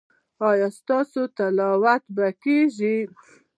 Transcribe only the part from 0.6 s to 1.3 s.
ستاسو